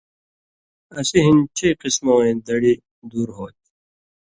اسی 0.97 1.19
ہِن 1.25 1.37
چئی 1.57 1.69
قسمہ 1.81 2.13
وَیں 2.17 2.35
دڑی 2.47 2.73
دُور 3.09 3.29
ہوتھی۔ 3.37 3.67